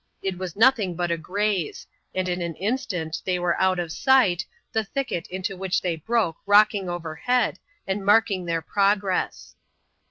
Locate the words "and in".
2.15-2.41